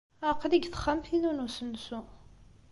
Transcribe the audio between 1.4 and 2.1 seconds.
usensu.